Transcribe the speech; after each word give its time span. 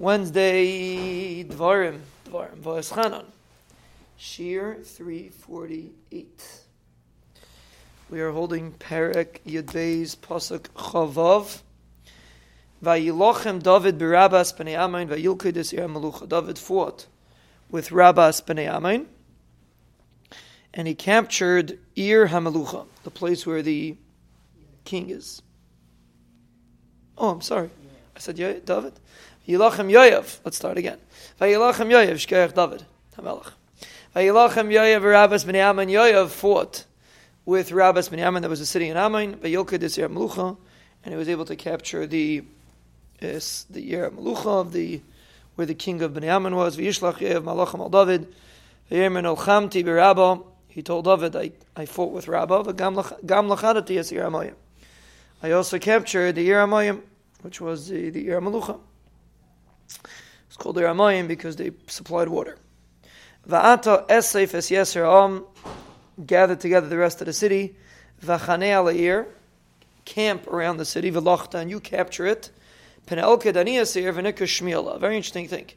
Wednesday, 0.00 1.44
Dvarim, 1.44 2.00
Dvarim, 2.24 2.56
Va'eschanan. 2.56 3.26
Shir 4.16 4.78
348. 4.82 6.60
We 8.08 8.20
are 8.22 8.30
holding 8.30 8.72
Perek 8.72 9.40
Yadvei's 9.46 10.16
Pasuk 10.16 10.68
Chavav. 10.74 11.60
Vayilochem 12.82 13.62
David 13.62 13.98
Barabas 13.98 14.56
b'nei 14.56 14.74
Amain 14.74 15.06
vayilkedis 15.06 15.74
ir 15.74 15.86
Melucha. 15.86 16.26
David 16.26 16.58
fought 16.58 17.06
with 17.70 17.90
Rabas 17.90 18.42
b'nei 18.42 18.74
Amain, 18.74 19.06
and 20.72 20.88
he 20.88 20.94
captured 20.94 21.78
Ir 21.94 22.28
Hamelucha, 22.28 22.86
the 23.04 23.10
place 23.10 23.44
where 23.44 23.60
the 23.60 23.98
king 24.86 25.10
is. 25.10 25.42
Oh, 27.18 27.28
I'm 27.28 27.42
sorry. 27.42 27.68
I 28.16 28.18
said 28.18 28.38
yeah, 28.38 28.54
David. 28.64 28.94
Yilachem 29.50 29.90
Yoav. 29.90 30.38
Let's 30.44 30.56
start 30.56 30.78
again. 30.78 30.98
Vayilachem 31.40 31.88
Yoav, 31.88 32.14
Shkeach 32.14 32.54
David, 32.54 32.84
Hamelach. 33.18 33.52
Vayilachem 34.14 34.68
Yoav, 34.68 35.02
Rabbas 35.02 35.42
ben 35.42 35.56
Yamin. 35.56 35.90
Yoav 35.90 36.28
fought 36.28 36.84
with 37.44 37.72
Rabbas 37.72 38.10
ben 38.10 38.20
Yamin 38.20 38.42
that 38.42 38.50
was 38.50 38.60
a 38.60 38.66
city 38.66 38.88
in 38.88 38.96
Ammon. 38.96 39.36
Vayilka 39.36 39.76
Disir 39.76 40.08
Melucha, 40.08 40.56
and 41.04 41.12
he 41.12 41.18
was 41.18 41.28
able 41.28 41.44
to 41.46 41.56
capture 41.56 42.06
the 42.06 42.44
uh, 43.20 43.40
the 43.70 43.92
Ir 43.92 44.10
Melucha 44.10 44.60
of 44.60 44.72
the 44.72 45.00
where 45.56 45.66
the 45.66 45.74
king 45.74 46.00
of 46.00 46.12
Yamin 46.12 46.54
was. 46.54 46.76
Vayishlach 46.76 47.16
Yoav 47.16 47.42
Malachim 47.42 47.80
al 47.80 47.88
David. 47.88 48.32
Vayemen 48.88 49.24
al 49.24 49.36
Chamti 49.36 49.82
berabba. 49.82 50.44
He 50.68 50.82
told 50.82 51.06
David, 51.06 51.34
I, 51.34 51.50
I 51.74 51.86
fought 51.86 52.12
with 52.12 52.28
Rabbah, 52.28 52.70
gam 52.70 52.94
lachadati 52.94 53.98
as. 53.98 54.12
I 55.42 55.50
also 55.50 55.80
captured 55.80 56.36
the 56.36 56.48
Yeramayim, 56.48 57.00
which 57.42 57.60
was 57.60 57.88
the, 57.88 58.10
the 58.10 58.28
Ir 58.28 58.40
Hamelucha. 58.40 58.78
It's 60.48 60.56
called 60.56 60.76
the 60.76 60.82
Ramayim 60.82 61.28
because 61.28 61.56
they 61.56 61.72
supplied 61.86 62.28
water. 62.28 62.58
Va'ata 63.48 64.06
esef 64.08 64.54
es 64.54 64.70
yeser 64.70 65.06
am, 65.06 65.44
gathered 66.26 66.60
together 66.60 66.88
the 66.88 66.98
rest 66.98 67.20
of 67.20 67.26
the 67.26 67.32
city. 67.32 67.76
V'chanei 68.24 68.72
ala'ir, 68.72 69.26
camp 70.04 70.46
around 70.46 70.76
the 70.76 70.84
city. 70.84 71.10
V'lachta, 71.10 71.54
and 71.54 71.70
you 71.70 71.80
capture 71.80 72.26
it. 72.26 72.50
Penelke 73.06 73.52
daniyasir 73.52 74.12
v'nika 74.12 74.44
shmiela. 74.44 75.00
Very 75.00 75.16
interesting 75.16 75.48
thing. 75.48 75.70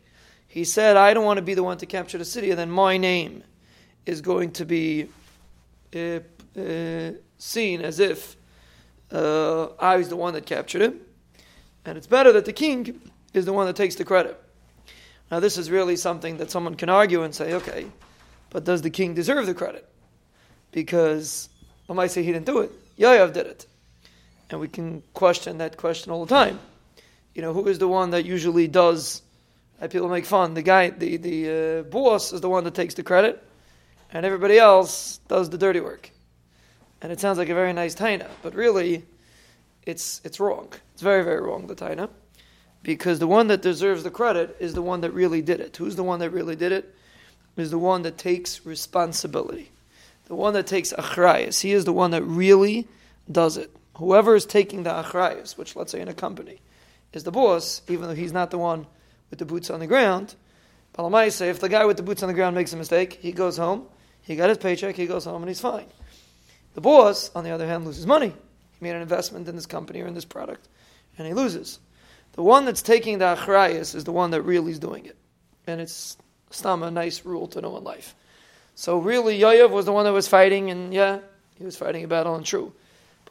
He 0.48 0.64
said, 0.66 0.98
I 0.98 1.14
don't 1.14 1.26
want 1.26 1.38
to 1.38 1.44
be 1.44 1.54
the 1.54 1.64
one 1.64 1.78
to 1.78 1.86
capture 1.86 2.18
the 2.18 2.26
city, 2.26 2.52
and 2.52 2.60
then 2.60 2.70
my 2.70 2.98
name 2.98 3.44
is 4.06 4.22
going 4.22 4.52
to 4.52 4.66
be 4.66 5.08
uh, 5.96 6.20
uh, 6.60 7.12
seen 7.38 7.82
as 7.82 8.00
if 8.00 8.36
uh, 9.12 9.68
I 9.80 9.98
was 9.98 10.10
the 10.10 10.16
one 10.16 10.34
that 10.34 10.46
captured 10.46 10.82
him. 10.82 11.00
And 11.86 11.98
it's 11.98 12.08
better 12.08 12.32
that 12.34 12.46
the 12.46 12.54
king 12.54 13.02
is 13.34 13.46
the 13.46 13.54
one 13.54 13.66
that 13.66 13.76
takes 13.76 13.96
the 13.96 14.06
credit. 14.06 14.40
Now, 15.32 15.40
this 15.40 15.58
is 15.58 15.72
really 15.72 15.96
something 15.96 16.38
that 16.38 16.52
someone 16.52 16.76
can 16.76 16.90
argue 16.90 17.24
and 17.24 17.34
say, 17.34 17.54
okay, 17.56 17.88
but 18.50 18.64
does 18.64 18.82
the 18.82 18.90
king 18.90 19.16
deserve 19.16 19.48
the 19.48 19.54
credit? 19.54 19.88
Because 20.72 21.50
I 21.90 21.94
might 21.94 22.12
say 22.12 22.24
he 22.24 22.32
didn't 22.32 22.46
do 22.46 22.60
it. 22.60 22.72
Yoav 22.98 23.34
did 23.34 23.48
it. 23.48 23.66
And 24.50 24.60
we 24.60 24.68
can 24.68 25.02
question 25.14 25.58
that 25.58 25.78
question 25.78 26.12
all 26.12 26.26
the 26.26 26.34
time. 26.34 26.60
You 27.34 27.42
know, 27.42 27.54
who 27.54 27.68
is 27.68 27.80
the 27.80 27.88
one 27.88 28.12
that 28.12 28.26
usually 28.26 28.68
does, 28.68 29.24
people 29.90 30.08
make 30.08 30.26
fun, 30.26 30.54
the 30.54 30.62
guy, 30.62 30.92
the, 30.92 31.18
the 31.18 31.80
uh, 31.80 31.84
boss 31.84 32.32
is 32.32 32.42
the 32.42 32.50
one 32.50 32.64
that 32.66 32.76
takes 32.76 32.94
the 32.94 33.02
credit, 33.02 33.44
and 34.12 34.26
everybody 34.26 34.60
else 34.60 35.18
does 35.28 35.50
the 35.50 35.58
dirty 35.58 35.80
work. 35.80 36.12
And 37.02 37.12
it 37.12 37.20
sounds 37.20 37.40
like 37.40 37.50
a 37.50 37.56
very 37.56 37.74
nice 37.74 37.96
taina, 37.96 38.30
but 38.44 38.54
really, 38.54 39.04
it's, 39.88 40.22
it's 40.24 40.40
wrong. 40.40 40.72
It's 40.94 41.02
very, 41.02 41.24
very 41.24 41.42
wrong, 41.42 41.66
the 41.66 41.76
taina 41.76 42.10
because 42.84 43.20
the 43.20 43.28
one 43.28 43.48
that 43.48 43.62
deserves 43.62 44.04
the 44.04 44.12
credit 44.12 44.56
is 44.60 44.74
the 44.74 44.82
one 44.82 45.02
that 45.02 45.12
really 45.12 45.42
did 45.42 45.62
it. 45.62 45.76
Who's 45.78 45.96
the 45.96 46.04
one 46.04 46.20
that 46.20 46.30
really 46.30 46.56
did 46.56 46.72
it? 46.72 46.94
Is 47.56 47.72
the 47.72 47.80
one 47.80 48.02
that 48.02 48.18
takes 48.18 48.66
responsibility. 48.66 49.72
The 50.26 50.36
one 50.36 50.54
that 50.54 50.68
takes 50.68 50.92
achrayas. 50.94 51.62
He 51.62 51.72
is 51.72 51.86
the 51.86 51.94
one 51.94 52.12
that 52.12 52.24
really 52.24 52.88
does 53.32 53.58
it. 53.58 53.74
Whoever 53.98 54.36
is 54.36 54.46
taking 54.46 54.84
the 54.84 54.90
achrayas, 54.90 55.58
which 55.58 55.76
let's 55.76 55.92
say 55.92 56.02
in 56.02 56.08
a 56.08 56.14
company, 56.14 56.60
is 57.14 57.24
the 57.24 57.32
boss, 57.32 57.82
even 57.88 58.08
though 58.08 58.16
he's 58.16 58.34
not 58.34 58.52
the 58.52 58.58
one 58.58 58.88
with 59.30 59.40
the 59.40 59.46
boots 59.46 59.70
on 59.70 59.80
the 59.80 59.88
ground. 59.88 60.36
Palamai 60.94 61.32
say 61.32 61.50
if 61.50 61.60
the 61.60 61.70
guy 61.70 61.86
with 61.86 61.98
the 61.98 62.04
boots 62.04 62.24
on 62.24 62.28
the 62.28 62.34
ground 62.34 62.56
makes 62.56 62.74
a 62.74 62.78
mistake, 62.78 63.14
he 63.22 63.32
goes 63.32 63.58
home, 63.58 63.86
he 64.22 64.36
got 64.36 64.50
his 64.50 64.58
paycheck, 64.58 64.96
he 64.96 65.06
goes 65.06 65.26
home 65.26 65.42
and 65.42 65.50
he's 65.50 65.62
fine. 65.62 65.88
The 66.74 66.82
boss, 66.82 67.32
on 67.36 67.44
the 67.44 67.52
other 67.52 67.68
hand, 67.68 67.86
loses 67.86 68.08
money. 68.08 68.30
He 68.30 68.78
made 68.82 68.96
an 68.96 69.02
investment 69.02 69.48
in 69.48 69.56
this 69.56 69.68
company 69.68 70.02
or 70.02 70.08
in 70.08 70.16
this 70.16 70.26
product, 70.26 70.68
and 71.18 71.28
he 71.28 71.34
loses. 71.34 71.80
The 72.34 72.44
one 72.44 72.66
that's 72.66 72.82
taking 72.82 73.20
the 73.20 73.36
achrayas 73.36 73.96
is 73.96 74.04
the 74.04 74.12
one 74.12 74.32
that 74.32 74.42
really 74.42 74.72
is 74.72 74.80
doing 74.80 75.06
it. 75.06 75.18
And 75.66 75.80
it's 75.80 76.18
stam 76.50 76.84
a 76.84 76.92
nice 76.92 77.26
rule 77.26 77.48
to 77.48 77.62
know 77.62 77.78
in 77.78 77.84
life. 77.84 78.16
So 78.76 79.00
really, 79.00 79.40
Yoav 79.40 79.70
was 79.70 79.86
the 79.86 79.92
one 79.92 80.06
that 80.06 80.14
was 80.14 80.28
fighting, 80.28 80.72
and 80.72 80.94
yeah, 80.94 81.20
he 81.56 81.64
was 81.64 81.78
fighting 81.78 82.04
a 82.04 82.08
battle, 82.08 82.36
and 82.36 82.46
true. 82.46 82.74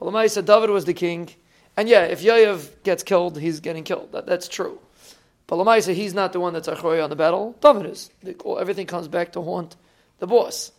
Palamai 0.00 0.30
said 0.30 0.46
David 0.46 0.70
was 0.70 0.84
the 0.84 0.94
king, 0.94 1.30
and 1.76 1.88
yeah, 1.88 2.04
if 2.04 2.22
Yoav 2.22 2.68
gets 2.84 3.02
killed, 3.02 3.38
he's 3.38 3.60
getting 3.60 3.84
killed. 3.84 4.12
That, 4.12 4.26
that's 4.26 4.48
true. 4.48 4.78
Palamai 5.48 5.82
said 5.82 5.96
he's 5.96 6.14
not 6.14 6.32
the 6.32 6.40
one 6.40 6.52
that's 6.52 6.69
achraya 6.69 7.02
on 7.02 7.10
the 7.10 7.16
battle. 7.16 7.56
David 7.60 7.86
is. 7.86 8.10
Everything 8.58 8.86
comes 8.86 9.08
back 9.08 9.32
to 9.32 9.42
haunt 9.42 9.76
the 10.19 10.26
boss. 10.26 10.70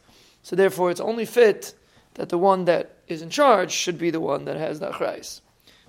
So 0.44 0.55
therefore, 0.55 0.91
it's 0.91 1.01
only 1.01 1.25
fit 1.25 1.73
that 2.16 2.29
the 2.29 2.38
one 2.38 2.66
that 2.66 2.97
is 3.07 3.22
in 3.22 3.29
charge 3.29 3.72
should 3.72 3.97
be 3.97 4.11
the 4.11 4.19
one 4.19 4.45
that 4.45 4.55
has 4.55 4.79
the 4.79 4.91
achrayas. 4.91 5.41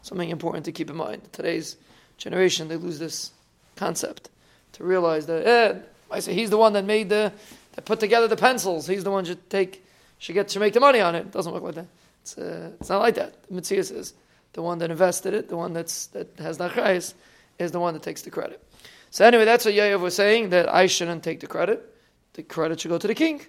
Something 0.03 0.31
important 0.31 0.65
to 0.65 0.73
keep 0.73 0.91
in 0.91 0.97
mind. 0.97 1.23
Today's 1.33 1.77
generation, 2.19 2.69
they 2.69 2.77
lose 2.77 2.99
this 2.99 3.31
concept 3.77 4.31
to 4.73 4.85
realize 4.85 5.27
that, 5.27 5.47
eh, 5.47 5.79
I 6.11 6.21
say 6.21 6.35
he's 6.35 6.51
the 6.51 6.59
one 6.59 6.73
that 6.75 6.85
made 6.85 7.09
the, 7.09 7.33
that 7.75 7.85
put 7.85 8.01
together 8.01 8.29
the 8.29 8.37
pencils. 8.37 8.87
He's 8.87 9.05
the 9.05 9.11
one 9.11 9.25
should 9.25 9.49
take, 9.51 9.85
should 10.19 10.35
get, 10.35 10.51
should 10.51 10.61
make 10.61 10.75
the 10.75 10.81
money 10.81 11.01
on 11.01 11.15
it. 11.15 11.21
it 11.21 11.33
doesn't 11.33 11.53
work 11.53 11.63
like 11.63 11.75
that. 11.75 11.87
It's, 12.23 12.39
uh, 12.39 12.71
it's 12.81 12.89
not 12.89 13.01
like 13.01 13.17
that. 13.17 13.43
The 13.49 13.55
Mitzvah 13.55 13.77
is 13.77 14.15
the 14.53 14.63
one 14.63 14.79
that 14.79 14.91
invested 14.91 15.35
it, 15.35 15.49
the 15.49 15.57
one 15.57 15.73
that's, 15.73 16.07
that 16.09 16.29
has 16.39 16.59
the 16.59 16.69
achayis, 16.69 17.15
is 17.59 17.73
the 17.73 17.81
one 17.81 17.95
that 17.95 18.03
takes 18.03 18.23
the 18.23 18.31
credit. 18.31 18.63
So 19.11 19.25
anyway, 19.25 19.45
that's 19.45 19.65
what 19.65 19.75
Yaakov 19.75 20.01
was 20.01 20.15
saying, 20.15 20.51
that 20.51 20.73
I 20.73 20.87
shouldn't 20.87 21.23
take 21.23 21.41
the 21.41 21.47
credit. 21.47 21.95
The 22.33 22.43
credit 22.43 22.81
should 22.81 22.89
go 22.89 22.99
to 22.99 23.07
the 23.07 23.15
king, 23.15 23.43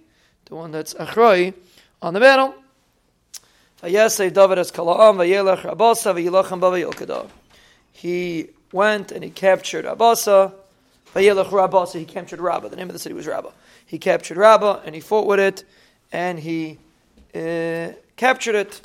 the 0.46 0.56
one 0.56 0.72
that's 0.72 0.94
achroi 0.94 1.53
on 2.02 2.14
the 2.14 2.20
battle. 2.20 2.53
He 7.92 8.50
went 8.72 9.12
and 9.12 9.24
he 9.24 9.30
captured 9.30 9.86
Abasa. 9.86 10.53
Vayelech 11.14 11.48
Rabasa, 11.48 12.00
he 12.00 12.06
captured 12.06 12.40
Rabbah. 12.40 12.70
The 12.70 12.76
name 12.76 12.90
of 12.90 12.94
the 12.94 13.00
city 13.00 13.16
was 13.16 13.26
Rabbah. 13.26 13.52
He 13.86 13.98
captured 13.98 14.38
Rabbah 14.38 14.81
and 14.86 14.96
he 14.96 15.02
fought 15.02 15.28
with 15.28 15.40
it 15.40 15.64
and 16.12 16.40
he 16.40 16.78
uh, 17.34 17.94
captured 18.16 18.56
it 18.56 18.81